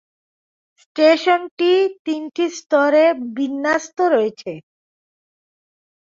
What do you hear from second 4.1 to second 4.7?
রয়েছে।